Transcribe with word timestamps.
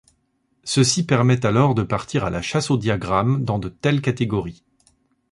Ceci 0.63 1.05
permet 1.05 1.45
alors 1.45 1.75
de 1.75 1.83
partir 1.83 2.25
à 2.25 2.31
la 2.31 2.41
chasse 2.41 2.71
au 2.71 2.77
diagramme 2.77 3.45
dans 3.45 3.59
de 3.59 3.69
telles 3.69 4.01
catégories. 4.01 4.63